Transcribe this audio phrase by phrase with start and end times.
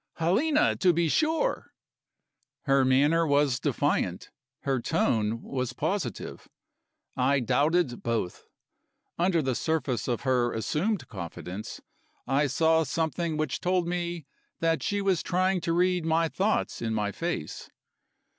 [0.15, 1.75] "Helena, to be sure!"
[2.63, 4.31] Her manner was defiant,
[4.61, 6.47] her tone was positive;
[7.15, 8.47] I doubted both.
[9.19, 11.81] Under the surface of her assumed confidence,
[12.25, 14.25] I saw something which told me
[14.59, 17.69] that she was trying to read my thoughts in my face.